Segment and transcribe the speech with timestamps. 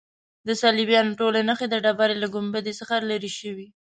[0.47, 3.67] د صلیبیانو ټولې نښې د ډبرې له ګنبد څخه لیرې شوې.